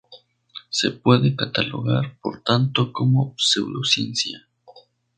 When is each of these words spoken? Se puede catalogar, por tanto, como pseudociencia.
Se 0.71 0.89
puede 0.89 1.35
catalogar, 1.35 2.17
por 2.21 2.41
tanto, 2.41 2.91
como 2.91 3.35
pseudociencia. 3.37 4.47